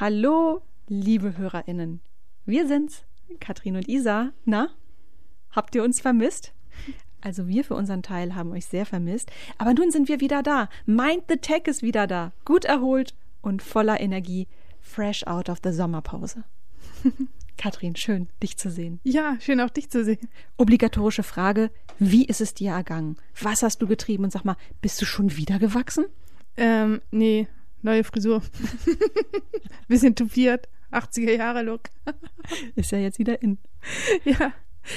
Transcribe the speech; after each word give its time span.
Hallo, 0.00 0.62
liebe 0.88 1.36
HörerInnen. 1.36 2.00
Wir 2.46 2.66
sind's, 2.66 3.04
Katrin 3.40 3.76
und 3.76 3.88
Isa. 3.88 4.32
Na, 4.46 4.70
habt 5.50 5.74
ihr 5.74 5.84
uns 5.84 6.00
vermisst? 6.00 6.54
Also 7.20 7.46
wir 7.46 7.62
für 7.62 7.74
unseren 7.74 8.02
Teil 8.02 8.34
haben 8.34 8.52
euch 8.52 8.64
sehr 8.64 8.86
vermisst. 8.86 9.30
Aber 9.58 9.74
nun 9.74 9.90
sind 9.90 10.08
wir 10.08 10.18
wieder 10.20 10.42
da. 10.42 10.70
Mind 10.86 11.24
the 11.28 11.36
Tech 11.36 11.66
ist 11.66 11.82
wieder 11.82 12.06
da. 12.06 12.32
Gut 12.46 12.64
erholt 12.64 13.14
und 13.42 13.62
voller 13.62 14.00
Energie. 14.00 14.48
Fresh 14.80 15.26
out 15.26 15.50
of 15.50 15.58
the 15.62 15.72
Sommerpause. 15.72 16.42
Katrin, 17.58 17.94
schön, 17.94 18.30
dich 18.42 18.56
zu 18.56 18.70
sehen. 18.70 18.98
Ja, 19.04 19.36
schön 19.40 19.60
auch 19.60 19.70
dich 19.70 19.90
zu 19.90 20.04
sehen. 20.04 20.26
Obligatorische 20.56 21.22
Frage, 21.22 21.70
wie 21.98 22.24
ist 22.24 22.40
es 22.40 22.54
dir 22.54 22.72
ergangen? 22.72 23.18
Was 23.40 23.62
hast 23.62 23.82
du 23.82 23.86
getrieben? 23.86 24.24
Und 24.24 24.32
sag 24.32 24.46
mal, 24.46 24.56
bist 24.80 25.00
du 25.02 25.04
schon 25.04 25.36
wieder 25.36 25.58
gewachsen? 25.58 26.06
Ähm, 26.56 27.02
nee, 27.10 27.46
neue 27.82 28.04
Frisur. 28.04 28.42
Bisschen 29.88 30.14
tupiert. 30.14 30.68
80er 30.92 31.36
Jahre 31.36 31.62
Look. 31.62 31.82
ist 32.76 32.92
ja 32.92 32.98
jetzt 32.98 33.18
wieder 33.18 33.42
in. 33.42 33.58
Ja. 34.24 34.52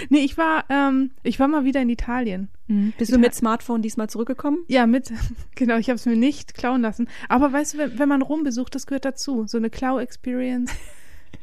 Nee, 0.09 0.19
ich 0.19 0.37
war, 0.37 0.65
ähm, 0.69 1.11
ich 1.21 1.39
war 1.39 1.47
mal 1.47 1.63
wieder 1.63 1.81
in 1.81 1.89
Italien. 1.89 2.49
Mhm. 2.67 2.93
Bist 2.97 3.13
du 3.13 3.19
mit 3.19 3.35
Smartphone 3.35 3.81
diesmal 3.81 4.09
zurückgekommen? 4.09 4.59
Ja, 4.67 4.87
mit, 4.87 5.13
genau, 5.55 5.77
ich 5.77 5.89
habe 5.89 5.95
es 5.95 6.05
mir 6.05 6.15
nicht 6.15 6.55
klauen 6.55 6.81
lassen. 6.81 7.07
Aber 7.29 7.53
weißt 7.53 7.75
du, 7.75 7.77
wenn, 7.77 7.99
wenn 7.99 8.09
man 8.09 8.21
Rom 8.21 8.43
besucht, 8.43 8.73
das 8.75 8.87
gehört 8.87 9.05
dazu. 9.05 9.45
So 9.47 9.57
eine 9.57 9.69
Klau-Experience. 9.69 10.71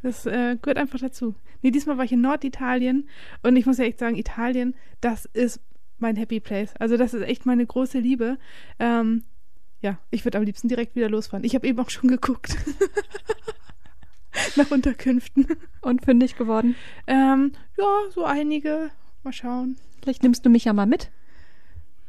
Das 0.02 0.26
äh, 0.26 0.56
gehört 0.60 0.78
einfach 0.78 0.98
dazu. 0.98 1.34
Nee, 1.62 1.70
diesmal 1.70 1.96
war 1.96 2.04
ich 2.04 2.12
in 2.12 2.20
Norditalien 2.20 3.08
und 3.42 3.56
ich 3.56 3.66
muss 3.66 3.78
ja 3.78 3.84
echt 3.84 4.00
sagen, 4.00 4.16
Italien, 4.16 4.74
das 5.00 5.26
ist 5.26 5.60
mein 5.98 6.16
Happy 6.16 6.40
Place. 6.40 6.74
Also 6.78 6.96
das 6.96 7.14
ist 7.14 7.22
echt 7.22 7.46
meine 7.46 7.64
große 7.64 8.00
Liebe. 8.00 8.38
Ähm, 8.80 9.22
ja, 9.82 9.98
ich 10.10 10.24
würde 10.24 10.38
am 10.38 10.44
liebsten 10.44 10.68
direkt 10.68 10.94
wieder 10.96 11.10
losfahren. 11.10 11.44
Ich 11.44 11.54
habe 11.54 11.66
eben 11.66 11.78
auch 11.80 11.90
schon 11.90 12.08
geguckt. 12.08 12.56
Nach 14.56 14.70
Unterkünften. 14.70 15.46
Und 15.82 16.04
fündig 16.04 16.36
geworden? 16.36 16.76
Ähm, 17.06 17.52
ja, 17.76 18.10
so 18.14 18.24
einige. 18.24 18.90
Mal 19.24 19.32
schauen. 19.32 19.76
Vielleicht 20.00 20.22
nimmst 20.22 20.46
du 20.46 20.50
mich 20.50 20.64
ja 20.64 20.72
mal 20.72 20.86
mit. 20.86 21.10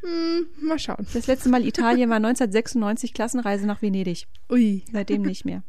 Hm, 0.01 0.47
mal 0.61 0.79
schauen. 0.79 1.07
Das 1.13 1.27
letzte 1.27 1.49
Mal 1.49 1.65
Italien 1.65 2.09
war 2.09 2.17
1996 2.17 3.13
Klassenreise 3.13 3.65
nach 3.65 3.81
Venedig. 3.81 4.27
Ui. 4.49 4.83
Seitdem 4.91 5.23
nicht 5.23 5.43
mehr. 5.43 5.63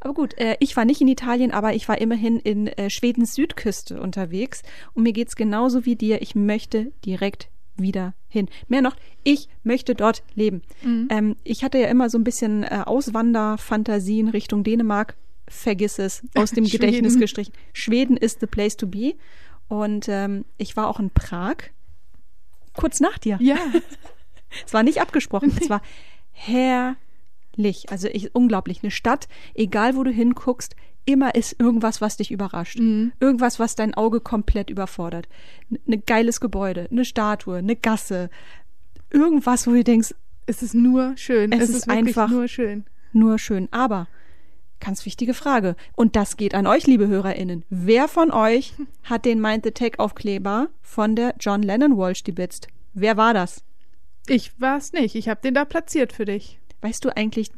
Aber 0.00 0.14
gut, 0.14 0.36
äh, 0.38 0.56
ich 0.60 0.76
war 0.76 0.84
nicht 0.84 1.00
in 1.00 1.08
Italien, 1.08 1.52
aber 1.52 1.74
ich 1.74 1.88
war 1.88 2.00
immerhin 2.00 2.38
in 2.38 2.66
äh, 2.66 2.90
Schwedens 2.90 3.34
Südküste 3.34 4.00
unterwegs. 4.00 4.62
Und 4.92 5.04
mir 5.04 5.12
geht's 5.12 5.36
genauso 5.36 5.86
wie 5.86 5.96
dir. 5.96 6.20
Ich 6.20 6.34
möchte 6.34 6.92
direkt 7.04 7.48
wieder 7.82 8.14
hin. 8.28 8.48
Mehr 8.68 8.82
noch, 8.82 8.96
ich 9.22 9.48
möchte 9.62 9.94
dort 9.94 10.22
leben. 10.34 10.62
Mhm. 10.82 11.08
Ähm, 11.10 11.36
ich 11.44 11.64
hatte 11.64 11.78
ja 11.78 11.88
immer 11.88 12.10
so 12.10 12.18
ein 12.18 12.24
bisschen 12.24 12.62
äh, 12.62 12.82
Auswanderfantasien 12.84 14.28
Richtung 14.28 14.64
Dänemark. 14.64 15.16
Vergiss 15.48 15.98
es, 15.98 16.22
aus 16.34 16.52
dem 16.52 16.64
Gedächtnis 16.68 17.18
gestrichen. 17.18 17.52
Schweden 17.72 18.16
ist 18.16 18.40
the 18.40 18.46
place 18.46 18.76
to 18.76 18.86
be. 18.86 19.14
Und 19.68 20.08
ähm, 20.08 20.44
ich 20.58 20.76
war 20.76 20.88
auch 20.88 21.00
in 21.00 21.10
Prag. 21.10 21.56
Kurz 22.74 23.00
nach 23.00 23.18
dir. 23.18 23.38
Ja. 23.40 23.56
es 24.66 24.72
war 24.72 24.82
nicht 24.82 25.00
abgesprochen. 25.00 25.52
es 25.60 25.68
war 25.68 25.82
herrlich. 26.32 27.90
Also 27.90 28.08
ich, 28.08 28.34
unglaublich. 28.34 28.82
Eine 28.82 28.90
Stadt, 28.90 29.28
egal 29.54 29.96
wo 29.96 30.04
du 30.04 30.10
hinguckst, 30.10 30.76
immer 31.12 31.34
ist 31.34 31.56
irgendwas, 31.58 32.00
was 32.00 32.16
dich 32.16 32.30
überrascht. 32.30 32.78
Mhm. 32.78 33.12
Irgendwas, 33.20 33.58
was 33.58 33.74
dein 33.74 33.94
Auge 33.94 34.20
komplett 34.20 34.70
überfordert. 34.70 35.28
Ein 35.70 35.78
ne 35.86 35.98
geiles 35.98 36.40
Gebäude, 36.40 36.88
eine 36.90 37.04
Statue, 37.04 37.56
eine 37.56 37.76
Gasse. 37.76 38.30
Irgendwas, 39.10 39.66
wo 39.66 39.72
du 39.72 39.84
denkst, 39.84 40.14
es 40.46 40.62
ist 40.62 40.74
nur 40.74 41.16
schön. 41.16 41.52
Es, 41.52 41.64
es 41.64 41.70
ist, 41.70 41.76
ist 41.76 41.90
einfach 41.90 42.30
nur 42.30 42.48
schön. 42.48 42.84
Nur 43.12 43.38
schön. 43.38 43.68
Aber 43.70 44.08
ganz 44.80 45.04
wichtige 45.06 45.34
Frage. 45.34 45.76
Und 45.94 46.16
das 46.16 46.36
geht 46.36 46.54
an 46.54 46.66
euch, 46.66 46.86
liebe 46.86 47.06
HörerInnen. 47.06 47.64
Wer 47.68 48.08
von 48.08 48.32
euch 48.32 48.74
hat 49.04 49.24
den 49.24 49.40
Mind 49.40 49.64
the 49.64 49.70
Tech 49.70 49.98
Aufkleber 49.98 50.68
von 50.80 51.14
der 51.14 51.34
John 51.38 51.62
Lennon 51.62 51.96
Wall 51.96 52.14
stibitzt? 52.14 52.68
Wer 52.94 53.16
war 53.16 53.34
das? 53.34 53.62
Ich 54.26 54.60
war 54.60 54.76
es 54.78 54.92
nicht. 54.92 55.14
Ich 55.14 55.28
habe 55.28 55.40
den 55.40 55.54
da 55.54 55.64
platziert 55.64 56.12
für 56.12 56.24
dich. 56.24 56.58
Weißt 56.80 57.04
du 57.04 57.16
eigentlich, 57.16 57.50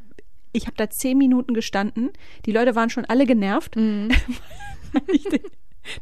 ich 0.52 0.66
habe 0.66 0.76
da 0.76 0.90
zehn 0.90 1.18
Minuten 1.18 1.54
gestanden. 1.54 2.10
Die 2.46 2.52
Leute 2.52 2.74
waren 2.74 2.90
schon 2.90 3.04
alle 3.04 3.26
genervt, 3.26 3.76
mhm. 3.76 4.10
weil 4.92 5.02
ich 5.14 5.24
den, 5.24 5.40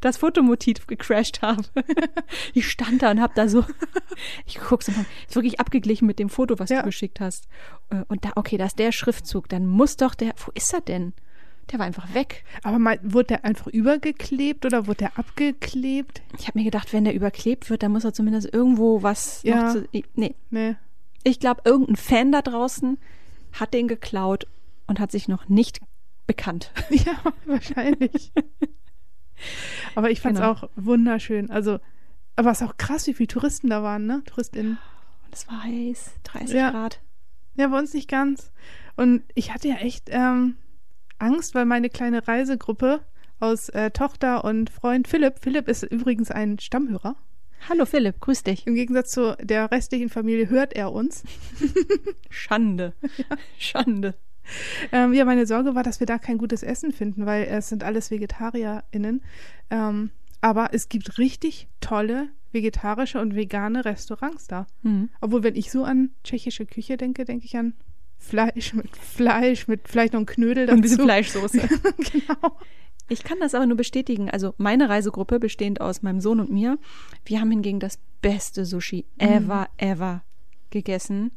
das 0.01 0.19
Fotomotiv 0.19 0.87
gecrashed 0.87 1.43
habe. 1.43 1.65
ich 2.55 2.69
stand 2.69 3.03
da 3.03 3.11
und 3.11 3.21
habe 3.21 3.33
da 3.35 3.49
so, 3.49 3.65
ich 4.47 4.59
guck's 4.59 4.89
mal, 4.89 5.07
ist 5.29 5.35
wirklich 5.35 5.61
abgeglichen 5.61 6.07
mit 6.07 6.19
dem 6.19 6.29
Foto, 6.29 6.59
was 6.59 6.71
ja. 6.71 6.81
du 6.81 6.87
geschickt 6.87 7.21
hast. 7.21 7.49
Äh, 7.91 8.05
und 8.09 8.25
da, 8.25 8.33
okay, 8.35 8.57
da 8.57 8.67
ist 8.67 8.79
der 8.79 8.93
Schriftzug, 8.93 9.49
dann 9.49 9.67
muss 9.67 9.97
doch 9.97 10.15
der, 10.15 10.35
wo 10.45 10.51
ist 10.55 10.75
er 10.75 10.81
denn? 10.81 11.13
Der 11.71 11.79
war 11.79 11.87
einfach 11.87 12.15
weg. 12.15 12.45
Aber 12.65 12.81
mal, 12.81 12.99
wurde 13.03 13.29
der 13.29 13.45
einfach 13.45 13.69
übergeklebt 13.69 14.67
oder 14.67 14.89
wurde 14.89 14.99
der 14.99 15.19
abgeklebt? 15.19 16.21
Ich 16.37 16.49
habe 16.49 16.59
mir 16.59 16.65
gedacht, 16.65 16.93
wenn 16.93 17.05
der 17.05 17.15
überklebt 17.15 17.71
wird, 17.71 17.85
dann 17.85 17.93
muss 17.93 18.05
er 18.05 18.13
zumindest 18.13 18.53
irgendwo 18.53 19.05
was 19.05 19.43
ja. 19.45 19.63
noch 19.63 19.73
zu. 19.75 19.89
Nee. 20.15 20.35
Nee. 20.51 20.75
Ich 21.23 21.39
glaube, 21.39 21.63
irgendein 21.65 21.97
Fan 21.97 22.33
da 22.33 22.43
draußen 22.43 22.99
hat 23.53 23.75
den 23.75 23.89
geklaut 23.89 24.47
und 24.87 25.01
hat 25.01 25.13
sich 25.13 25.29
noch 25.29 25.49
nicht 25.49 25.81
bekannt. 26.27 26.73
Ja, 26.91 27.15
wahrscheinlich. 27.47 28.33
aber 29.95 30.11
ich 30.11 30.21
fand 30.21 30.37
es 30.37 30.41
genau. 30.41 30.53
auch 30.53 30.71
wunderschön. 30.77 31.51
Also, 31.51 31.79
aber 32.37 32.51
es 32.51 32.61
ist 32.61 32.69
auch 32.69 32.77
krass, 32.77 33.07
wie 33.07 33.15
viele 33.15 33.29
Touristen 33.29 33.71
da 33.71 33.83
waren, 33.83 34.07
ne? 34.07 34.23
TouristInnen. 34.27 34.79
Und 35.25 35.35
es 35.35 35.49
war 35.49 35.65
heiß, 35.65 36.13
30 36.25 36.51
ja. 36.51 36.71
Grad. 36.71 37.01
Ja, 37.57 37.69
bei 37.69 37.79
uns 37.79 37.95
nicht 37.95 38.09
ganz. 38.09 38.53
Und 38.97 39.23
ich 39.35 39.53
hatte 39.53 39.69
ja 39.69 39.77
echt 39.77 40.09
ähm, 40.11 40.57
Angst, 41.19 41.55
weil 41.55 41.65
meine 41.65 41.91
kleine 41.91 42.27
Reisegruppe 42.27 43.01
aus 43.39 43.69
äh, 43.71 43.91
Tochter 43.91 44.45
und 44.45 44.71
Freund 44.71 45.09
Philipp, 45.09 45.39
Philipp 45.41 45.69
ist 45.69 45.83
übrigens 45.83 46.31
ein 46.31 46.59
Stammhörer, 46.59 47.17
Hallo 47.69 47.85
Philipp, 47.85 48.21
grüß 48.21 48.43
dich. 48.43 48.67
Im 48.67 48.75
Gegensatz 48.75 49.11
zu 49.11 49.37
der 49.41 49.71
restlichen 49.71 50.09
Familie 50.09 50.49
hört 50.49 50.73
er 50.73 50.93
uns. 50.93 51.23
Schande. 52.31 52.95
Ja. 53.03 53.37
Schande. 53.59 54.15
Ähm, 54.91 55.13
ja, 55.13 55.25
meine 55.25 55.47
Sorge 55.47 55.75
war, 55.75 55.83
dass 55.83 56.01
wir 56.01 56.07
da 56.07 56.19
kein 56.19 56.39
gutes 56.39 56.63
Essen 56.63 56.93
finden, 56.93 57.27
weil 57.27 57.45
es 57.45 57.69
sind 57.69 57.85
alles 57.85 58.11
VegetarierInnen. 58.11 59.23
Ähm, 59.71 60.11
aber 60.41 60.71
es 60.73 60.89
gibt 60.89 61.19
richtig 61.19 61.69
tolle 61.81 62.29
vegetarische 62.53 63.21
und 63.21 63.37
vegane 63.37 63.85
Restaurants 63.85 64.47
da. 64.49 64.67
Mhm. 64.83 65.11
Obwohl, 65.21 65.43
wenn 65.43 65.55
ich 65.55 65.71
so 65.71 65.85
an 65.85 66.11
tschechische 66.25 66.67
Küche 66.67 66.97
denke, 66.97 67.25
denke 67.25 67.45
ich 67.45 67.57
an 67.57 67.75
Fleisch 68.19 68.75
mit 68.75 68.97
Fleisch, 68.97 69.67
mit 69.67 69.89
vielleicht 69.89 70.13
noch 70.13 70.19
einem 70.19 70.27
Knödel 70.27 70.67
dazu. 70.67 70.75
Und 70.75 70.79
ein 70.79 70.83
bisschen 70.83 71.05
Fleischsoße. 71.05 71.59
genau. 72.13 72.57
Ich 73.11 73.25
kann 73.25 73.41
das 73.41 73.55
aber 73.55 73.67
nur 73.67 73.77
bestätigen. 73.77 74.31
Also 74.31 74.55
meine 74.57 74.89
Reisegruppe, 74.89 75.41
bestehend 75.41 75.81
aus 75.81 76.03
meinem 76.03 76.21
Sohn 76.21 76.41
und 76.41 76.51
mir, 76.51 76.79
wir 77.25 77.41
haben 77.41 77.51
hingegen 77.51 77.81
das 77.81 77.99
beste 78.23 78.65
Sushi 78.65 79.05
ever, 79.19 79.63
mhm. 79.63 79.89
ever 79.89 80.23
gegessen. 80.71 81.33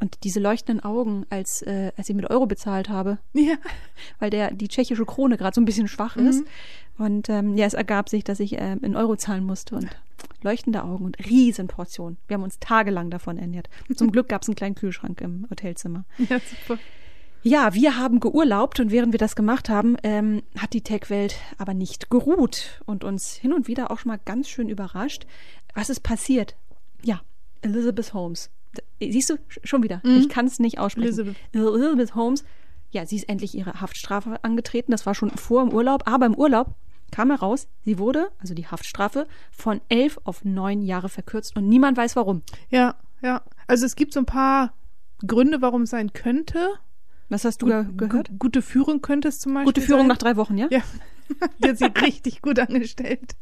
Und 0.00 0.22
diese 0.22 0.38
leuchtenden 0.38 0.84
Augen, 0.84 1.26
als, 1.28 1.62
äh, 1.62 1.90
als 1.96 2.08
ich 2.08 2.14
mit 2.14 2.30
Euro 2.30 2.46
bezahlt 2.46 2.88
habe. 2.88 3.18
Ja. 3.32 3.54
Weil 4.20 4.30
der, 4.30 4.52
die 4.52 4.68
tschechische 4.68 5.04
Krone 5.06 5.36
gerade 5.36 5.54
so 5.54 5.60
ein 5.60 5.64
bisschen 5.64 5.88
schwach 5.88 6.14
mhm. 6.16 6.26
ist. 6.26 6.44
Und 6.98 7.28
ähm, 7.30 7.56
ja, 7.56 7.66
es 7.66 7.74
ergab 7.74 8.08
sich, 8.08 8.22
dass 8.22 8.38
ich 8.38 8.58
äh, 8.58 8.76
in 8.82 8.94
Euro 8.94 9.16
zahlen 9.16 9.44
musste. 9.44 9.76
Und 9.76 9.88
leuchtende 10.42 10.84
Augen 10.84 11.04
und 11.04 11.18
Riesenportionen. 11.18 12.18
Wir 12.28 12.34
haben 12.34 12.42
uns 12.42 12.58
tagelang 12.58 13.10
davon 13.10 13.38
ernährt. 13.38 13.70
Zum 13.96 14.12
Glück 14.12 14.28
gab 14.28 14.42
es 14.42 14.48
einen 14.48 14.56
kleinen 14.56 14.74
Kühlschrank 14.74 15.20
im 15.20 15.46
Hotelzimmer. 15.50 16.04
Ja, 16.18 16.38
super. 16.38 16.78
Ja, 17.42 17.72
wir 17.72 17.96
haben 17.96 18.20
geurlaubt 18.20 18.80
und 18.80 18.90
während 18.90 19.12
wir 19.12 19.18
das 19.18 19.36
gemacht 19.36 19.68
haben, 19.68 19.96
ähm, 20.02 20.42
hat 20.56 20.72
die 20.72 20.82
Tech-Welt 20.82 21.36
aber 21.56 21.72
nicht 21.72 22.10
geruht 22.10 22.82
und 22.84 23.04
uns 23.04 23.32
hin 23.34 23.52
und 23.52 23.68
wieder 23.68 23.90
auch 23.90 23.98
schon 23.98 24.10
mal 24.10 24.20
ganz 24.24 24.48
schön 24.48 24.68
überrascht. 24.68 25.26
Was 25.74 25.88
ist 25.88 26.00
passiert? 26.00 26.56
Ja, 27.02 27.20
Elizabeth 27.62 28.12
Holmes. 28.12 28.50
Siehst 29.00 29.30
du, 29.30 29.36
schon 29.64 29.82
wieder. 29.82 30.00
Mhm. 30.04 30.18
Ich 30.18 30.28
kann 30.28 30.46
es 30.46 30.58
nicht 30.58 30.78
aussprechen. 30.78 31.06
Elizabeth. 31.06 31.36
Elizabeth 31.52 32.14
Holmes. 32.14 32.44
Ja, 32.90 33.06
sie 33.06 33.16
ist 33.16 33.28
endlich 33.28 33.54
ihre 33.54 33.80
Haftstrafe 33.80 34.42
angetreten. 34.42 34.92
Das 34.92 35.06
war 35.06 35.14
schon 35.14 35.30
vor 35.30 35.62
im 35.62 35.72
Urlaub. 35.72 36.02
Aber 36.06 36.26
im 36.26 36.34
Urlaub 36.34 36.74
kam 37.10 37.30
heraus, 37.30 37.68
sie 37.84 37.98
wurde, 37.98 38.30
also 38.38 38.54
die 38.54 38.66
Haftstrafe, 38.66 39.26
von 39.50 39.80
elf 39.88 40.18
auf 40.24 40.44
neun 40.44 40.82
Jahre 40.82 41.08
verkürzt 41.08 41.56
und 41.56 41.68
niemand 41.68 41.96
weiß 41.96 42.16
warum. 42.16 42.42
Ja, 42.70 42.96
ja. 43.22 43.42
Also 43.66 43.86
es 43.86 43.96
gibt 43.96 44.12
so 44.12 44.20
ein 44.20 44.26
paar 44.26 44.74
Gründe, 45.26 45.62
warum 45.62 45.82
es 45.82 45.90
sein 45.90 46.12
könnte. 46.12 46.70
Was 47.28 47.44
hast 47.44 47.62
du 47.62 47.66
gut, 47.66 47.98
gehört? 47.98 48.30
Gute 48.38 48.62
Führung 48.62 49.02
könnte 49.02 49.28
es 49.28 49.38
zum 49.38 49.54
Beispiel 49.54 49.66
Gute 49.66 49.80
Führung 49.80 50.02
sein. 50.02 50.08
nach 50.08 50.18
drei 50.18 50.36
Wochen, 50.36 50.56
ja? 50.56 50.68
Ja. 50.70 50.82
Die 51.62 51.68
hat 51.68 51.78
sie 51.78 51.84
richtig 51.84 52.40
gut 52.40 52.58
angestellt. 52.58 53.36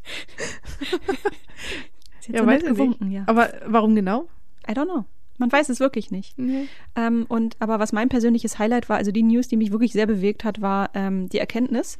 sie 2.19 2.33
hat 2.33 2.35
ja, 2.35 2.41
so 2.41 2.47
weiß 2.47 2.63
gewunken, 2.65 3.11
ja. 3.11 3.23
Aber 3.27 3.53
warum 3.65 3.95
genau? 3.95 4.27
I 4.69 4.73
don't 4.73 4.85
know. 4.85 5.05
Man 5.37 5.51
weiß 5.51 5.69
es 5.69 5.79
wirklich 5.79 6.11
nicht. 6.11 6.37
Nee. 6.37 6.67
Ähm, 6.95 7.25
und 7.29 7.55
aber 7.59 7.79
was 7.79 7.93
mein 7.93 8.09
persönliches 8.09 8.59
Highlight 8.59 8.89
war, 8.89 8.97
also 8.97 9.11
die 9.11 9.23
News, 9.23 9.47
die 9.47 9.55
mich 9.55 9.71
wirklich 9.71 9.93
sehr 9.93 10.07
bewegt 10.07 10.43
hat, 10.43 10.61
war 10.61 10.89
ähm, 10.95 11.29
die 11.29 11.37
Erkenntnis 11.37 11.97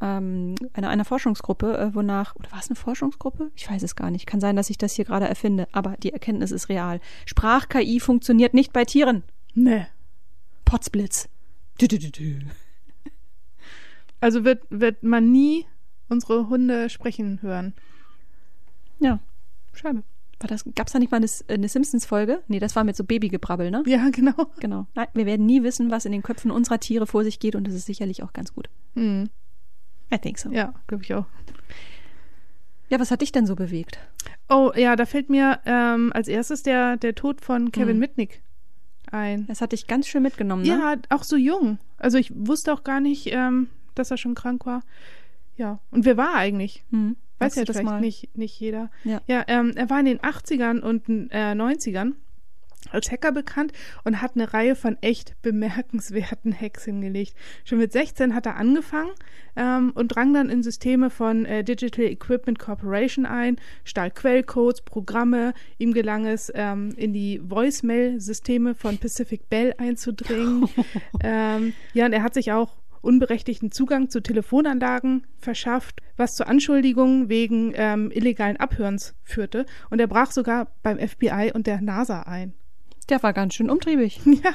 ähm, 0.00 0.54
einer, 0.72 0.88
einer 0.88 1.04
Forschungsgruppe, 1.04 1.78
äh, 1.78 1.94
wonach, 1.94 2.36
oder 2.36 2.50
war 2.52 2.60
es 2.60 2.68
eine 2.68 2.76
Forschungsgruppe? 2.76 3.50
Ich 3.54 3.70
weiß 3.70 3.82
es 3.82 3.96
gar 3.96 4.10
nicht. 4.10 4.26
Kann 4.26 4.40
sein, 4.40 4.56
dass 4.56 4.70
ich 4.70 4.78
das 4.78 4.94
hier 4.94 5.04
gerade 5.04 5.26
erfinde, 5.26 5.68
aber 5.72 5.96
die 6.02 6.12
Erkenntnis 6.12 6.50
ist 6.52 6.68
real. 6.68 7.00
Sprach-KI 7.24 8.00
funktioniert 8.00 8.54
nicht 8.54 8.72
bei 8.72 8.84
Tieren. 8.84 9.22
Nee. 9.54 9.86
Potzblitz. 10.66 11.30
Du, 11.78 11.88
du, 11.88 11.98
du, 11.98 12.10
Also 14.20 14.44
wird, 14.44 14.64
wird 14.68 15.02
man 15.02 15.32
nie 15.32 15.64
unsere 16.08 16.48
Hunde 16.48 16.90
sprechen 16.90 17.40
hören. 17.40 17.72
Ja. 18.98 19.20
Schade. 19.72 20.02
War 20.40 20.48
das, 20.48 20.64
gab's 20.74 20.92
da 20.92 20.98
nicht 20.98 21.10
mal 21.10 21.16
eine, 21.18 21.28
eine 21.48 21.68
Simpsons-Folge? 21.68 22.42
Nee, 22.48 22.58
das 22.58 22.76
war 22.76 22.84
mit 22.84 22.94
so 22.96 23.04
Babygebrabbel, 23.04 23.70
ne? 23.70 23.82
Ja, 23.86 24.10
genau. 24.10 24.50
Genau. 24.60 24.86
Nein, 24.94 25.08
wir 25.14 25.24
werden 25.24 25.46
nie 25.46 25.62
wissen, 25.62 25.90
was 25.90 26.04
in 26.04 26.12
den 26.12 26.22
Köpfen 26.22 26.50
unserer 26.50 26.78
Tiere 26.78 27.06
vor 27.06 27.24
sich 27.24 27.38
geht 27.38 27.54
und 27.56 27.66
das 27.66 27.74
ist 27.74 27.86
sicherlich 27.86 28.22
auch 28.22 28.34
ganz 28.34 28.52
gut. 28.52 28.68
Hm. 28.94 29.30
I 30.12 30.18
think 30.18 30.38
so. 30.38 30.50
Ja, 30.50 30.74
glaube 30.88 31.04
ich 31.04 31.14
auch. 31.14 31.26
Ja, 32.90 33.00
was 33.00 33.10
hat 33.10 33.22
dich 33.22 33.32
denn 33.32 33.46
so 33.46 33.56
bewegt? 33.56 33.98
Oh, 34.48 34.72
ja, 34.76 34.94
da 34.94 35.06
fällt 35.06 35.30
mir 35.30 35.60
ähm, 35.64 36.12
als 36.12 36.28
erstes 36.28 36.62
der, 36.62 36.96
der 36.96 37.14
Tod 37.14 37.40
von 37.40 37.72
Kevin 37.72 37.94
Hm. 37.94 37.98
Mitnick 37.98 38.42
ein. 39.12 39.46
Das 39.46 39.60
hat 39.60 39.72
dich 39.72 39.86
ganz 39.86 40.06
schön 40.06 40.22
mitgenommen, 40.22 40.62
ne? 40.62 40.68
Ja, 40.68 40.96
auch 41.10 41.22
so 41.22 41.36
jung. 41.36 41.78
Also 41.98 42.18
ich 42.18 42.32
wusste 42.34 42.72
auch 42.72 42.84
gar 42.84 43.00
nicht, 43.00 43.32
ähm, 43.32 43.68
dass 43.94 44.10
er 44.10 44.16
schon 44.16 44.34
krank 44.34 44.66
war. 44.66 44.82
Ja, 45.56 45.78
und 45.90 46.04
wer 46.04 46.16
war 46.16 46.34
eigentlich? 46.34 46.84
Hm. 46.90 47.16
Weiß 47.38 47.56
ja 47.56 47.64
das 47.64 47.76
vielleicht 47.76 47.90
mal? 47.90 48.00
nicht, 48.00 48.36
nicht 48.36 48.58
jeder. 48.58 48.90
Ja. 49.04 49.20
ja 49.26 49.44
ähm, 49.46 49.72
er 49.76 49.90
war 49.90 50.00
in 50.00 50.06
den 50.06 50.20
80ern 50.20 50.80
und 50.80 51.08
äh, 51.30 51.52
90ern 51.52 52.12
als 52.92 53.10
Hacker 53.10 53.32
bekannt 53.32 53.72
und 54.04 54.22
hat 54.22 54.32
eine 54.34 54.52
Reihe 54.52 54.74
von 54.74 54.96
echt 55.00 55.40
bemerkenswerten 55.42 56.58
Hacks 56.58 56.84
hingelegt. 56.84 57.34
Schon 57.64 57.78
mit 57.78 57.92
16 57.92 58.34
hat 58.34 58.46
er 58.46 58.56
angefangen 58.56 59.10
ähm, 59.56 59.92
und 59.94 60.08
drang 60.08 60.32
dann 60.34 60.50
in 60.50 60.62
Systeme 60.62 61.10
von 61.10 61.44
äh, 61.44 61.64
Digital 61.64 62.04
Equipment 62.04 62.58
Corporation 62.58 63.26
ein, 63.26 63.56
stahl 63.84 64.10
Quellcodes, 64.10 64.82
Programme. 64.82 65.54
Ihm 65.78 65.92
gelang 65.92 66.26
es, 66.26 66.52
ähm, 66.54 66.90
in 66.96 67.12
die 67.12 67.40
Voicemail-Systeme 67.42 68.74
von 68.74 68.98
Pacific 68.98 69.48
Bell 69.48 69.74
einzudringen. 69.78 70.68
ähm, 71.22 71.72
ja, 71.94 72.06
und 72.06 72.12
er 72.12 72.22
hat 72.22 72.34
sich 72.34 72.52
auch 72.52 72.76
unberechtigten 73.06 73.70
Zugang 73.70 74.10
zu 74.10 74.20
Telefonanlagen 74.20 75.26
verschafft, 75.38 76.00
was 76.16 76.34
zu 76.34 76.46
Anschuldigungen 76.46 77.28
wegen 77.28 77.72
ähm, 77.76 78.10
illegalen 78.10 78.56
Abhörens 78.56 79.14
führte. 79.22 79.64
Und 79.90 80.00
er 80.00 80.08
brach 80.08 80.32
sogar 80.32 80.72
beim 80.82 80.98
FBI 80.98 81.52
und 81.54 81.66
der 81.66 81.80
NASA 81.80 82.22
ein. 82.22 82.54
Der 83.08 83.22
war 83.22 83.32
ganz 83.32 83.54
schön 83.54 83.70
umtriebig. 83.70 84.20
Ja. 84.26 84.54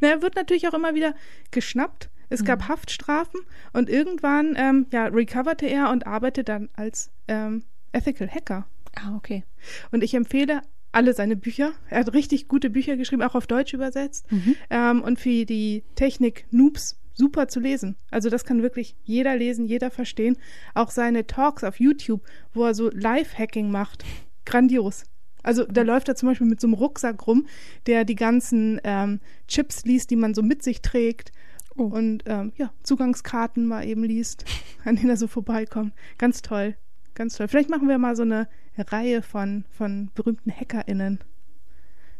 Na, 0.00 0.08
er 0.08 0.20
wird 0.20 0.34
natürlich 0.34 0.66
auch 0.66 0.74
immer 0.74 0.96
wieder 0.96 1.14
geschnappt. 1.52 2.10
Es 2.28 2.44
gab 2.44 2.66
Haftstrafen 2.66 3.40
und 3.72 3.88
irgendwann 3.88 4.54
ähm, 4.56 4.86
ja, 4.92 5.06
recoverte 5.06 5.66
er 5.66 5.90
und 5.90 6.08
arbeitete 6.08 6.44
dann 6.44 6.70
als 6.74 7.10
ähm, 7.28 7.64
Ethical 7.92 8.28
Hacker. 8.28 8.66
Ah, 8.96 9.14
okay. 9.16 9.44
Und 9.92 10.02
ich 10.02 10.14
empfehle 10.14 10.62
alle 10.92 11.14
seine 11.14 11.36
Bücher. 11.36 11.72
Er 11.88 12.00
hat 12.00 12.12
richtig 12.14 12.48
gute 12.48 12.70
Bücher 12.70 12.96
geschrieben, 12.96 13.22
auch 13.22 13.34
auf 13.34 13.46
Deutsch 13.46 13.74
übersetzt. 13.74 14.30
Mhm. 14.30 14.56
Ähm, 14.70 15.02
und 15.02 15.18
für 15.18 15.44
die 15.44 15.84
Technik-Noobs 15.94 16.96
super 17.14 17.48
zu 17.48 17.60
lesen. 17.60 17.96
Also 18.10 18.30
das 18.30 18.44
kann 18.44 18.62
wirklich 18.62 18.96
jeder 19.04 19.36
lesen, 19.36 19.66
jeder 19.66 19.90
verstehen. 19.90 20.36
Auch 20.74 20.90
seine 20.90 21.26
Talks 21.26 21.64
auf 21.64 21.78
YouTube, 21.78 22.22
wo 22.52 22.64
er 22.64 22.74
so 22.74 22.90
Live-Hacking 22.90 23.70
macht. 23.70 24.04
Grandios. 24.44 25.04
Also 25.42 25.64
da 25.64 25.82
läuft 25.82 26.08
er 26.08 26.16
zum 26.16 26.28
Beispiel 26.28 26.46
mit 26.46 26.60
so 26.60 26.66
einem 26.66 26.74
Rucksack 26.74 27.26
rum, 27.26 27.46
der 27.86 28.04
die 28.04 28.14
ganzen 28.14 28.80
ähm, 28.84 29.20
Chips 29.48 29.84
liest, 29.84 30.10
die 30.10 30.16
man 30.16 30.34
so 30.34 30.42
mit 30.42 30.62
sich 30.62 30.82
trägt. 30.82 31.32
Oh. 31.76 31.84
Und 31.84 32.24
ähm, 32.26 32.52
ja, 32.56 32.72
Zugangskarten 32.82 33.66
mal 33.66 33.86
eben 33.86 34.04
liest, 34.04 34.44
an 34.84 34.96
denen 34.96 35.10
er 35.10 35.16
so 35.16 35.26
vorbeikommt. 35.26 35.94
Ganz 36.18 36.42
toll. 36.42 36.76
Ganz 37.14 37.36
toll. 37.36 37.48
Vielleicht 37.48 37.70
machen 37.70 37.88
wir 37.88 37.98
mal 37.98 38.16
so 38.16 38.22
eine 38.22 38.48
Reihe 38.76 39.22
von, 39.22 39.64
von 39.70 40.10
berühmten 40.14 40.52
HackerInnen. 40.52 41.20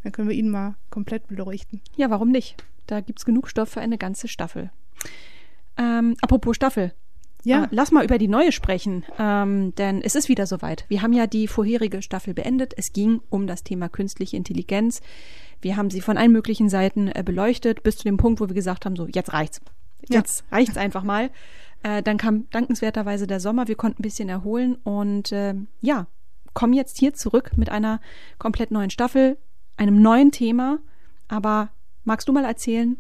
Dann 0.03 0.13
können 0.13 0.29
wir 0.29 0.37
ihn 0.37 0.51
mal 0.51 0.77
komplett 0.91 1.29
beleuchten. 1.29 1.81
Ja, 1.97 2.11
warum 2.11 2.31
nicht? 2.31 2.63
Da 2.87 3.01
gibt's 3.01 3.25
genug 3.25 3.49
Stoff 3.49 3.71
für 3.71 3.81
eine 3.81 3.99
ganze 3.99 4.29
Staffel. 4.29 4.71
Ähm, 5.77 6.17
apropos 6.21 6.57
Staffel. 6.57 6.93
Ja. 7.45 7.65
Äh, 7.65 7.69
lass 7.71 7.93
mal 7.93 8.05
über 8.05 8.19
die 8.19 8.29
neue 8.29 8.53
sprechen, 8.53 9.05
ähm, 9.19 9.75
denn 9.77 10.03
es 10.03 10.15
ist 10.15 10.29
wieder 10.29 10.47
soweit. 10.47 10.85
Wir 10.89 11.03
haben 11.03 11.13
ja 11.13 11.27
die 11.27 11.49
vorherige 11.49 12.03
Staffel 12.03 12.35
beendet. 12.35 12.75
Es 12.77 12.93
ging 12.93 13.21
um 13.31 13.47
das 13.47 13.63
Thema 13.63 13.89
künstliche 13.89 14.37
Intelligenz. 14.37 15.01
Wir 15.61 15.77
haben 15.77 15.91
sie 15.91 16.01
von 16.01 16.17
allen 16.17 16.33
möglichen 16.33 16.69
Seiten 16.69 17.09
äh, 17.09 17.23
beleuchtet, 17.25 17.83
bis 17.83 17.99
zu 17.99 18.05
dem 18.05 18.17
Punkt, 18.17 18.41
wo 18.41 18.49
wir 18.49 18.55
gesagt 18.55 18.85
haben, 18.87 18.97
so, 18.97 19.07
jetzt 19.07 19.33
reicht's. 19.33 19.61
Ja. 20.09 20.19
Jetzt 20.19 20.45
reicht's 20.51 20.77
einfach 20.77 21.03
mal. 21.03 21.31
Äh, 21.83 22.03
dann 22.03 22.19
kam 22.19 22.49
dankenswerterweise 22.51 23.27
der 23.27 23.41
Sommer, 23.41 23.69
wir 23.69 23.75
konnten 23.75 24.01
ein 24.01 24.03
bisschen 24.03 24.29
erholen 24.29 24.77
und 24.85 25.33
äh, 25.33 25.55
ja, 25.81 26.07
kommen 26.53 26.73
jetzt 26.73 26.99
hier 26.99 27.15
zurück 27.15 27.53
mit 27.57 27.71
einer 27.71 28.01
komplett 28.39 28.71
neuen 28.71 28.91
Staffel, 28.91 29.39
einem 29.77 30.01
neuen 30.01 30.31
Thema. 30.31 30.79
Aber 31.29 31.71
magst 32.05 32.29
du 32.29 32.33
mal 32.33 32.45
erzählen, 32.45 32.97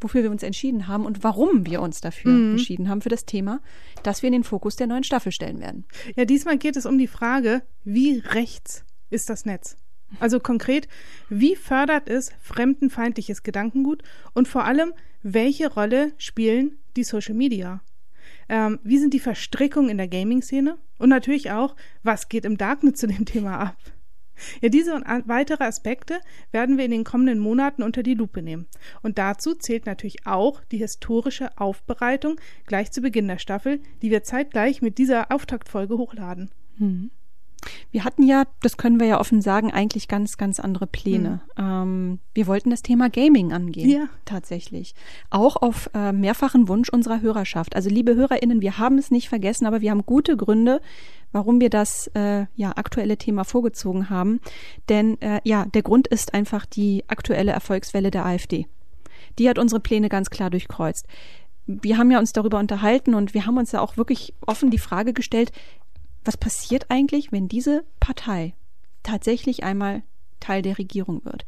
wofür 0.00 0.22
wir 0.22 0.30
uns 0.30 0.42
entschieden 0.42 0.86
haben 0.88 1.04
und 1.06 1.24
warum 1.24 1.66
wir 1.66 1.80
uns 1.82 2.00
dafür 2.00 2.32
Mhm. 2.32 2.50
entschieden 2.52 2.88
haben 2.88 3.00
für 3.02 3.08
das 3.08 3.24
Thema, 3.24 3.60
das 4.02 4.22
wir 4.22 4.28
in 4.28 4.32
den 4.34 4.44
Fokus 4.44 4.76
der 4.76 4.86
neuen 4.86 5.04
Staffel 5.04 5.32
stellen 5.32 5.60
werden? 5.60 5.84
Ja, 6.16 6.24
diesmal 6.24 6.58
geht 6.58 6.76
es 6.76 6.86
um 6.86 6.98
die 6.98 7.06
Frage, 7.08 7.62
wie 7.84 8.18
rechts 8.18 8.84
ist 9.10 9.28
das 9.30 9.44
Netz? 9.44 9.76
Also 10.20 10.40
konkret, 10.40 10.88
wie 11.28 11.54
fördert 11.56 12.08
es 12.08 12.30
fremdenfeindliches 12.40 13.42
Gedankengut 13.42 14.02
und 14.34 14.48
vor 14.48 14.64
allem, 14.64 14.92
welche 15.22 15.72
Rolle 15.72 16.12
spielen 16.16 16.78
die 16.96 17.04
Social 17.04 17.34
Media? 17.34 17.80
Ähm, 18.48 18.78
wie 18.82 18.98
sind 18.98 19.12
die 19.12 19.20
Verstrickungen 19.20 19.90
in 19.90 19.98
der 19.98 20.08
Gaming-Szene? 20.08 20.78
Und 20.98 21.10
natürlich 21.10 21.50
auch, 21.50 21.76
was 22.02 22.28
geht 22.28 22.44
im 22.46 22.56
Darknet 22.56 22.96
zu 22.96 23.06
dem 23.06 23.24
Thema 23.26 23.58
ab? 23.58 23.76
Ja, 24.60 24.68
diese 24.68 24.94
und 24.94 25.04
weitere 25.26 25.64
Aspekte 25.64 26.20
werden 26.52 26.78
wir 26.78 26.84
in 26.84 26.90
den 26.90 27.04
kommenden 27.04 27.38
Monaten 27.38 27.82
unter 27.82 28.02
die 28.02 28.14
Lupe 28.14 28.42
nehmen. 28.42 28.66
Und 29.02 29.18
dazu 29.18 29.54
zählt 29.54 29.86
natürlich 29.86 30.26
auch 30.26 30.62
die 30.64 30.78
historische 30.78 31.56
Aufbereitung 31.58 32.40
gleich 32.66 32.90
zu 32.92 33.00
Beginn 33.00 33.28
der 33.28 33.38
Staffel, 33.38 33.80
die 34.02 34.10
wir 34.10 34.22
zeitgleich 34.22 34.82
mit 34.82 34.98
dieser 34.98 35.32
Auftaktfolge 35.32 35.98
hochladen. 35.98 36.50
Wir 37.90 38.04
hatten 38.04 38.22
ja, 38.22 38.44
das 38.62 38.76
können 38.76 39.00
wir 39.00 39.06
ja 39.06 39.20
offen 39.20 39.40
sagen, 39.42 39.72
eigentlich 39.72 40.08
ganz, 40.08 40.36
ganz 40.36 40.60
andere 40.60 40.86
Pläne. 40.86 41.40
Ähm, 41.58 42.20
wir 42.34 42.46
wollten 42.46 42.70
das 42.70 42.82
Thema 42.82 43.10
Gaming 43.10 43.52
angehen. 43.52 43.90
Ja. 43.90 44.08
Tatsächlich. 44.24 44.94
Auch 45.30 45.56
auf 45.56 45.90
äh, 45.94 46.12
mehrfachen 46.12 46.68
Wunsch 46.68 46.88
unserer 46.88 47.20
Hörerschaft. 47.20 47.74
Also 47.74 47.90
liebe 47.90 48.14
HörerInnen, 48.14 48.60
wir 48.60 48.78
haben 48.78 48.98
es 48.98 49.10
nicht 49.10 49.28
vergessen, 49.28 49.66
aber 49.66 49.80
wir 49.80 49.90
haben 49.90 50.06
gute 50.06 50.36
Gründe, 50.36 50.80
warum 51.32 51.60
wir 51.60 51.70
das 51.70 52.08
äh, 52.14 52.46
ja 52.54 52.72
aktuelle 52.76 53.16
Thema 53.16 53.44
vorgezogen 53.44 54.10
haben. 54.10 54.40
Denn 54.88 55.20
äh, 55.20 55.40
ja, 55.44 55.66
der 55.66 55.82
Grund 55.82 56.08
ist 56.08 56.34
einfach 56.34 56.66
die 56.66 57.04
aktuelle 57.08 57.52
Erfolgswelle 57.52 58.10
der 58.10 58.24
AfD. 58.24 58.66
Die 59.38 59.48
hat 59.48 59.58
unsere 59.58 59.80
Pläne 59.80 60.08
ganz 60.08 60.30
klar 60.30 60.50
durchkreuzt. 60.50 61.06
Wir 61.66 61.98
haben 61.98 62.10
ja 62.10 62.18
uns 62.18 62.32
darüber 62.32 62.58
unterhalten 62.58 63.14
und 63.14 63.34
wir 63.34 63.44
haben 63.44 63.58
uns 63.58 63.72
ja 63.72 63.80
auch 63.80 63.98
wirklich 63.98 64.32
offen 64.46 64.70
die 64.70 64.78
Frage 64.78 65.12
gestellt, 65.12 65.52
was 66.28 66.36
passiert 66.36 66.90
eigentlich, 66.90 67.32
wenn 67.32 67.48
diese 67.48 67.86
Partei 68.00 68.52
tatsächlich 69.02 69.64
einmal 69.64 70.02
Teil 70.40 70.60
der 70.60 70.76
Regierung 70.76 71.24
wird? 71.24 71.46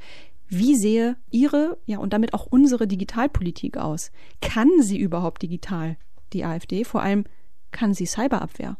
Wie 0.48 0.74
sehe 0.74 1.18
ihre, 1.30 1.76
ja, 1.84 1.98
und 1.98 2.14
damit 2.14 2.32
auch 2.32 2.46
unsere 2.46 2.88
Digitalpolitik 2.88 3.76
aus? 3.76 4.10
Kann 4.40 4.70
sie 4.80 4.98
überhaupt 4.98 5.42
digital, 5.42 5.98
die 6.32 6.46
AfD? 6.46 6.84
Vor 6.84 7.02
allem 7.02 7.24
kann 7.72 7.92
sie 7.92 8.06
Cyberabwehr? 8.06 8.78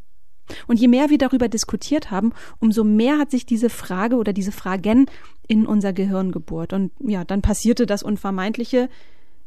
Und 0.65 0.79
je 0.79 0.87
mehr 0.87 1.11
wir 1.11 1.19
darüber 1.19 1.47
diskutiert 1.47 2.09
haben, 2.09 2.33
umso 2.57 2.83
mehr 2.83 3.19
hat 3.19 3.29
sich 3.29 3.45
diese 3.45 3.69
Frage 3.69 4.15
oder 4.15 4.33
diese 4.33 4.51
Fragen 4.51 5.05
in 5.47 5.67
unser 5.67 5.93
Gehirn 5.93 6.31
gebohrt. 6.31 6.73
Und 6.73 6.91
ja, 6.99 7.25
dann 7.25 7.43
passierte 7.43 7.85
das 7.85 8.01
Unvermeidliche. 8.01 8.89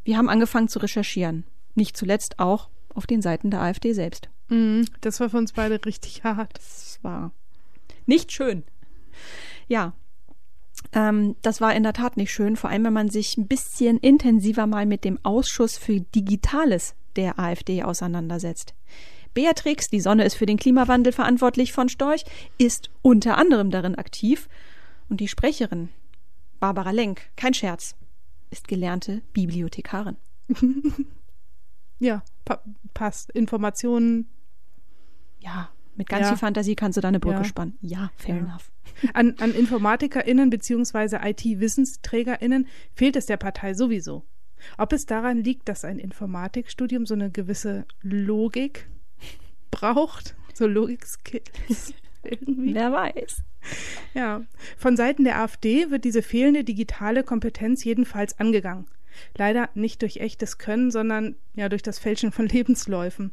Wir 0.05 0.17
haben 0.19 0.29
angefangen 0.29 0.69
zu 0.69 0.79
recherchieren. 0.79 1.43
Nicht 1.75 1.97
zuletzt 1.97 2.39
auch 2.39 2.69
auf 2.95 3.09
den 3.09 3.23
Seiten 3.23 3.51
der 3.51 3.61
AfD 3.61 3.93
selbst. 3.93 4.29
Mhm, 4.49 4.87
das 5.01 5.21
war 5.21 5.31
für 5.31 5.39
uns 5.39 5.53
beide 5.53 5.85
richtig 5.85 6.25
hart. 6.25 6.57
Das 6.57 6.99
war 7.03 7.33
nicht 8.07 8.33
schön. 8.33 8.65
Ja, 9.69 9.95
ähm, 10.93 11.37
das 11.43 11.61
war 11.61 11.75
in 11.75 11.83
der 11.83 11.93
Tat 11.93 12.17
nicht 12.17 12.33
schön, 12.33 12.57
vor 12.57 12.71
allem 12.71 12.85
wenn 12.85 12.93
man 12.93 13.09
sich 13.09 13.37
ein 13.37 13.47
bisschen 13.47 13.99
intensiver 13.99 14.67
mal 14.67 14.87
mit 14.87 15.05
dem 15.05 15.19
Ausschuss 15.23 15.79
für 15.79 16.01
Digitales 16.01 16.95
der 17.17 17.39
AfD 17.39 17.83
auseinandersetzt. 17.83 18.75
Beatrix, 19.35 19.89
die 19.89 20.01
Sonne 20.01 20.25
ist 20.25 20.35
für 20.35 20.47
den 20.47 20.59
Klimawandel 20.59 21.13
verantwortlich 21.13 21.73
von 21.73 21.89
Storch, 21.89 22.25
ist 22.59 22.91
unter 23.03 23.37
anderem 23.37 23.71
darin 23.71 23.97
aktiv. 23.97 24.49
Und 25.09 25.21
die 25.21 25.29
Sprecherin, 25.29 25.89
Barbara 26.61 26.93
Lenk, 26.93 27.23
kein 27.37 27.53
Scherz, 27.53 27.97
ist 28.51 28.69
gelernte 28.69 29.23
Bibliothekarin. 29.33 30.17
Ja, 31.99 32.23
pa 32.45 32.63
passt. 32.93 33.31
Informationen 33.31 34.29
Ja, 35.41 35.69
mit 35.97 36.09
ganz 36.09 36.23
Ja. 36.23 36.29
viel 36.31 36.39
Fantasie 36.39 36.75
kannst 36.75 36.97
du 36.97 37.01
da 37.03 37.09
eine 37.09 37.21
Brücke 37.21 37.37
Ja. 37.39 37.45
spannen. 37.45 37.77
Ja, 37.83 38.11
fair 38.17 38.37
Ja. 38.37 38.41
enough. 38.43 38.71
an, 39.15 39.35
an 39.39 39.55
InformatikerInnen 39.55 40.49
beziehungsweise 40.51 41.21
IT-WissensträgerInnen 41.23 42.67
fehlt 42.95 43.17
es 43.17 43.27
der 43.27 43.37
Partei 43.37 43.75
sowieso. 43.75 44.25
Ob 44.79 44.93
es 44.95 45.05
daran 45.07 45.39
liegt, 45.45 45.69
dass 45.69 45.85
ein 45.85 45.99
Informatikstudium 45.99 47.05
so 47.05 47.15
eine 47.15 47.31
gewisse 47.31 47.85
Logik 48.03 48.89
braucht, 49.71 50.35
so 50.55 50.67
Logik-Skills 50.67 51.93
irgendwie. 52.23 52.75
Wer 52.75 52.93
weiß. 52.93 53.43
Ja, 54.15 54.43
von 54.79 54.97
Seiten 54.97 55.25
der 55.25 55.41
AfD 55.41 55.91
wird 55.91 56.05
diese 56.05 56.23
fehlende 56.23 56.65
digitale 56.65 57.23
Kompetenz 57.25 57.85
jedenfalls 57.85 58.39
angegangen. 58.39 58.87
Leider 59.37 59.69
nicht 59.75 60.03
durch 60.03 60.19
echtes 60.19 60.59
Können, 60.59 60.91
sondern 60.91 61.37
ja 61.55 61.69
durch 61.69 61.83
das 61.83 61.99
Fälschen 61.99 62.33
von 62.33 62.47
Lebensläufen. 62.49 63.33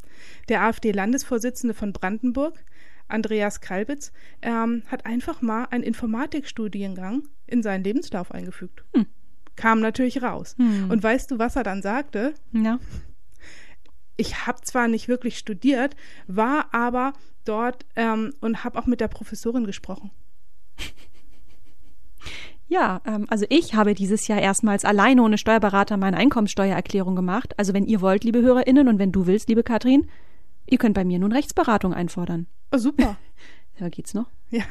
Der 0.49 0.63
AfD-Landesvorsitzende 0.63 1.73
von 1.73 1.93
Brandenburg, 1.93 2.63
Andreas 3.07 3.61
Kalbitz, 3.61 4.11
ähm, 4.41 4.83
hat 4.87 5.05
einfach 5.05 5.41
mal 5.41 5.65
einen 5.65 5.83
Informatikstudiengang 5.83 7.23
in 7.47 7.61
seinen 7.63 7.83
Lebenslauf 7.83 8.31
eingefügt. 8.31 8.83
Hm. 8.95 9.05
Kam 9.55 9.79
natürlich 9.79 10.23
raus. 10.23 10.55
Hm. 10.57 10.89
Und 10.89 11.03
weißt 11.03 11.31
du, 11.31 11.39
was 11.39 11.55
er 11.55 11.63
dann 11.63 11.81
sagte? 11.81 12.33
Ja. 12.53 12.79
Ich 14.17 14.45
habe 14.45 14.61
zwar 14.61 14.87
nicht 14.87 15.07
wirklich 15.07 15.37
studiert, 15.37 15.95
war 16.27 16.73
aber 16.73 17.13
dort 17.43 17.85
ähm, 17.95 18.33
und 18.39 18.63
habe 18.63 18.77
auch 18.79 18.85
mit 18.85 19.01
der 19.01 19.07
Professorin 19.07 19.65
gesprochen. 19.65 20.11
Ja, 22.71 23.01
ähm, 23.05 23.25
also 23.29 23.45
ich 23.49 23.75
habe 23.75 23.93
dieses 23.93 24.29
Jahr 24.29 24.39
erstmals 24.39 24.85
alleine 24.85 25.21
ohne 25.23 25.37
Steuerberater 25.37 25.97
meine 25.97 26.15
Einkommenssteuererklärung 26.15 27.17
gemacht. 27.17 27.53
Also 27.59 27.73
wenn 27.73 27.85
ihr 27.85 27.99
wollt, 27.99 28.23
liebe 28.23 28.41
HörerInnen, 28.41 28.87
und 28.87 28.97
wenn 28.97 29.11
du 29.11 29.27
willst, 29.27 29.49
liebe 29.49 29.61
Katrin, 29.61 30.07
ihr 30.67 30.77
könnt 30.77 30.95
bei 30.95 31.03
mir 31.03 31.19
nun 31.19 31.33
Rechtsberatung 31.33 31.93
einfordern. 31.93 32.47
Oh, 32.71 32.77
super. 32.77 33.17
Ja, 33.79 33.89
geht's 33.89 34.13
noch? 34.13 34.27
Ja. 34.49 34.63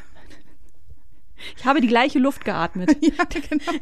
Ich 1.57 1.65
habe 1.67 1.81
die 1.83 1.89
gleiche 1.89 2.19
Luft 2.19 2.45
geatmet. 2.45 2.97
ja, 3.03 3.25
genau. 3.25 3.79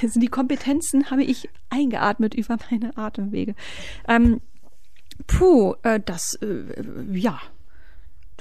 Das 0.00 0.12
sind 0.12 0.20
die 0.20 0.28
Kompetenzen 0.28 1.10
habe 1.10 1.24
ich 1.24 1.48
eingeatmet 1.68 2.34
über 2.34 2.58
meine 2.70 2.96
Atemwege. 2.96 3.56
Ähm, 4.06 4.40
puh, 5.26 5.74
äh, 5.82 5.98
das, 5.98 6.34
äh, 6.34 6.64
ja, 7.12 7.40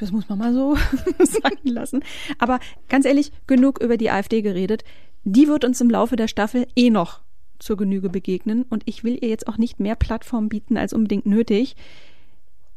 das 0.01 0.11
muss 0.11 0.27
man 0.27 0.39
mal 0.39 0.53
so 0.53 0.75
sagen 1.19 1.67
lassen. 1.67 2.03
Aber 2.39 2.59
ganz 2.89 3.05
ehrlich, 3.05 3.31
genug 3.45 3.81
über 3.81 3.97
die 3.97 4.09
AfD 4.09 4.41
geredet. 4.41 4.83
Die 5.23 5.47
wird 5.47 5.63
uns 5.63 5.79
im 5.79 5.89
Laufe 5.89 6.15
der 6.15 6.27
Staffel 6.27 6.67
eh 6.75 6.89
noch 6.89 7.21
zur 7.59 7.77
Genüge 7.77 8.09
begegnen 8.09 8.63
und 8.63 8.81
ich 8.87 9.03
will 9.03 9.19
ihr 9.21 9.29
jetzt 9.29 9.47
auch 9.47 9.57
nicht 9.57 9.79
mehr 9.79 9.95
Plattform 9.95 10.49
bieten 10.49 10.77
als 10.77 10.93
unbedingt 10.93 11.27
nötig. 11.27 11.75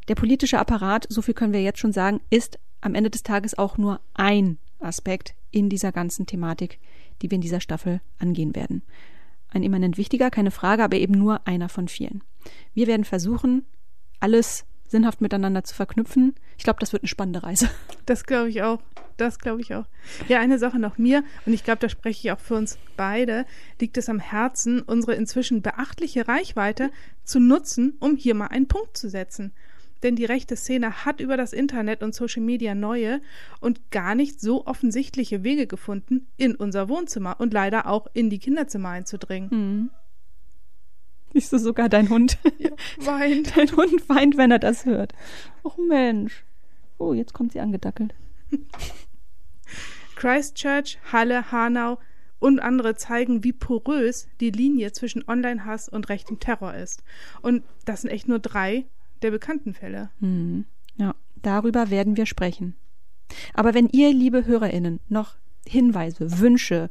Der 0.09 0.15
politische 0.15 0.59
Apparat, 0.59 1.07
so 1.09 1.23
viel 1.23 1.33
können 1.33 1.55
wir 1.55 1.63
jetzt 1.63 1.79
schon 1.79 1.95
sagen, 1.95 2.21
ist 2.29 2.59
am 2.83 2.95
Ende 2.95 3.09
des 3.09 3.23
Tages 3.23 3.57
auch 3.57 3.79
nur 3.79 4.01
ein 4.13 4.59
Aspekt 4.79 5.35
in 5.51 5.71
dieser 5.71 5.93
ganzen 5.93 6.27
Thematik, 6.27 6.79
die 7.23 7.31
wir 7.31 7.37
in 7.37 7.41
dieser 7.41 7.61
Staffel 7.61 8.03
angehen 8.19 8.55
werden. 8.55 8.83
Ein 9.49 9.63
immanent 9.63 9.97
wichtiger, 9.97 10.31
keine 10.31 10.51
Frage, 10.51 10.85
aber 10.85 10.99
eben 10.99 11.15
nur 11.15 11.47
einer 11.47 11.71
von 11.71 11.89
vielen. 11.89 12.23
Wir 12.75 12.87
werden 12.87 13.05
versuchen, 13.05 13.65
alles 14.21 14.67
sinnhaft 14.87 15.21
miteinander 15.21 15.65
zu 15.65 15.75
verknüpfen. 15.75 16.35
Ich 16.57 16.65
glaube, 16.65 16.81
das 16.81 16.93
wird 16.93 17.03
eine 17.03 17.09
spannende 17.09 17.43
Reise. 17.43 17.69
Das 18.07 18.25
glaube 18.25 18.51
ich 18.51 18.63
auch. 18.63 18.83
Das 19.17 19.39
glaube 19.39 19.63
ich 19.63 19.75
auch. 19.75 19.87
Ja, 20.29 20.41
eine 20.41 20.59
Sache 20.59 20.79
noch 20.79 20.99
mir, 20.99 21.25
und 21.47 21.55
ich 21.55 21.65
glaube, 21.65 21.79
da 21.79 21.89
spreche 21.89 22.27
ich 22.27 22.33
auch 22.33 22.39
für 22.39 22.55
uns 22.55 22.79
beide, 22.97 23.47
liegt 23.81 23.97
es 23.97 24.11
am 24.11 24.19
Herzen, 24.19 24.83
unsere 24.83 25.15
inzwischen 25.15 25.63
beachtliche 25.63 26.29
Reichweite 26.29 26.91
zu 27.23 27.41
nutzen, 27.41 27.97
um 28.01 28.17
hier 28.17 28.35
mal 28.35 28.49
einen 28.49 28.69
Punkt 28.69 28.97
zu 28.97 29.09
setzen. 29.09 29.53
Denn 30.03 30.17
die 30.17 30.27
rechte 30.27 30.55
Szene 30.55 31.07
hat 31.07 31.21
über 31.21 31.39
das 31.39 31.55
Internet 31.55 32.03
und 32.03 32.15
Social 32.15 32.43
Media 32.43 32.75
neue 32.75 33.23
und 33.61 33.91
gar 33.91 34.15
nicht 34.15 34.39
so 34.39 34.67
offensichtliche 34.67 35.45
Wege 35.45 35.67
gefunden, 35.67 36.27
in 36.37 36.55
unser 36.55 36.91
Wohnzimmer 36.91 37.41
und 37.41 37.55
leider 37.55 37.87
auch 37.87 38.07
in 38.13 38.29
die 38.29 38.39
Kinderzimmer 38.39 38.91
einzudringen. 38.91 39.49
Mhm. 39.51 39.91
Siehst 41.35 41.53
du 41.53 41.59
sogar 41.59 41.89
dein 41.89 42.09
Hund? 42.11 42.39
Ja, 42.59 42.71
weint. 42.99 43.57
Dein 43.57 43.77
Hund 43.77 44.09
weint, 44.09 44.37
wenn 44.37 44.53
er 44.53 44.61
das 44.61 44.87
hört. 44.87 45.13
Och 45.65 45.77
Mensch. 45.77 46.45
Oh, 46.99 47.13
jetzt 47.13 47.35
kommt 47.35 47.53
sie 47.53 47.61
angedackelt. 47.61 48.15
Christchurch, 50.15 50.99
Halle, 51.13 51.51
Hanau 51.51 51.99
und 52.39 52.61
andere 52.61 52.95
zeigen, 52.95 53.43
wie 53.43 53.53
porös 53.53 54.29
die 54.39 54.51
Linie 54.51 54.93
zwischen 54.93 55.27
Online-Hass 55.27 55.89
und 55.89 56.09
rechtem 56.09 56.39
Terror 56.39 56.75
ist. 56.75 57.03
Und 57.43 57.65
das 57.85 58.03
sind 58.03 58.11
echt 58.11 58.29
nur 58.29 58.39
drei 58.39 58.87
der 59.23 59.33
bekannten 59.33 59.75
Fälle. 59.75 60.11
Hm. 60.21 60.67
Ja, 60.97 61.17
darüber 61.43 61.91
werden 61.91 62.17
wir 62.17 62.27
sprechen. 62.27 62.77
Aber 63.55 63.75
wenn 63.75 63.89
ihr, 63.89 64.13
liebe 64.13 64.47
HörerInnen, 64.47 65.01
noch 65.09 65.35
Hinweise, 65.67 66.39
Wünsche, 66.39 66.91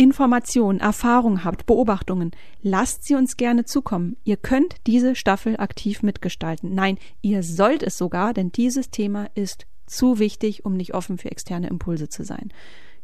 Informationen, 0.00 0.78
Erfahrungen 0.78 1.42
habt, 1.42 1.66
Beobachtungen, 1.66 2.30
lasst 2.62 3.04
sie 3.04 3.16
uns 3.16 3.36
gerne 3.36 3.64
zukommen. 3.64 4.16
Ihr 4.22 4.36
könnt 4.36 4.76
diese 4.86 5.16
Staffel 5.16 5.56
aktiv 5.58 6.04
mitgestalten. 6.04 6.72
Nein, 6.72 6.98
ihr 7.20 7.42
sollt 7.42 7.82
es 7.82 7.98
sogar, 7.98 8.32
denn 8.32 8.52
dieses 8.52 8.90
Thema 8.90 9.28
ist 9.34 9.66
zu 9.86 10.20
wichtig, 10.20 10.64
um 10.64 10.74
nicht 10.74 10.94
offen 10.94 11.18
für 11.18 11.32
externe 11.32 11.66
Impulse 11.66 12.08
zu 12.08 12.22
sein. 12.22 12.52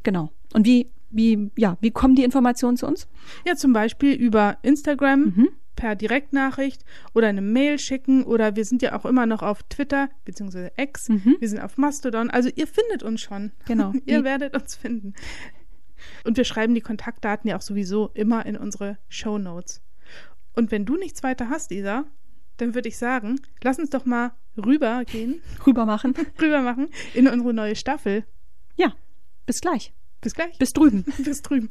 Genau. 0.05 0.31
Und 0.53 0.67
wie, 0.67 0.89
wie, 1.11 1.51
ja, 1.57 1.77
wie 1.81 1.91
kommen 1.91 2.15
die 2.15 2.23
Informationen 2.23 2.77
zu 2.77 2.87
uns? 2.87 3.09
Ja, 3.45 3.57
zum 3.57 3.73
Beispiel 3.73 4.15
über 4.15 4.59
Instagram. 4.63 5.21
Mhm 5.21 5.49
per 5.77 5.97
Direktnachricht 5.97 6.85
oder 7.15 7.27
eine 7.27 7.41
Mail 7.41 7.81
schicken 7.81 8.23
oder 8.23 8.55
wir 8.55 8.65
sind 8.65 8.81
ja 8.81 8.97
auch 8.97 9.05
immer 9.05 9.27
noch 9.27 9.43
auf 9.43 9.65
Twitter 9.65 10.09
bzw. 10.25 10.71
X, 10.77 11.09
mhm. 11.09 11.37
wir 11.41 11.49
sind 11.49 11.59
auf 11.59 11.77
Mastodon. 11.77 12.31
Also 12.31 12.49
ihr 12.55 12.69
findet 12.69 13.03
uns 13.03 13.21
schon. 13.21 13.51
Genau. 13.67 13.93
ihr 14.07 14.23
werdet 14.23 14.55
uns 14.55 14.77
finden. 14.77 15.15
Und 16.25 16.37
wir 16.37 16.45
schreiben 16.45 16.75
die 16.75 16.81
Kontaktdaten 16.81 17.49
ja 17.49 17.57
auch 17.57 17.63
sowieso 17.63 18.11
immer 18.15 18.45
in 18.47 18.57
unsere 18.57 18.99
Show 19.09 19.39
Notes. 19.39 19.83
Und 20.55 20.71
wenn 20.71 20.87
du 20.87 20.97
nichts 20.97 21.23
weiter 21.23 21.49
hast, 21.51 21.71
Isa, 21.71 22.05
dann 22.57 22.75
würde 22.75 22.89
ich 22.89 22.97
sagen, 22.97 23.41
lass 23.63 23.79
uns 23.79 23.91
doch 23.91 24.05
mal 24.05 24.33
rübergehen. 24.57 25.43
Rüber 25.67 25.87
machen. 25.87 26.15
rüber 26.41 26.63
machen 26.63 26.89
in 27.15 27.29
unsere 27.29 27.53
neue 27.53 27.77
Staffel. 27.77 28.25
Ja, 28.77 28.95
bis 29.47 29.61
gleich. 29.61 29.93
Bis 30.21 30.35
gleich. 30.35 30.57
Bis 30.59 30.73
drüben. 30.73 31.05
bis 31.19 31.43
drüben. 31.43 31.69